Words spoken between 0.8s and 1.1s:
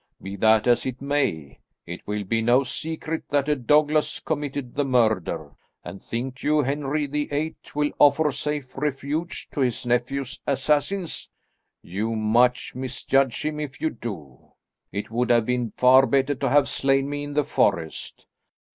it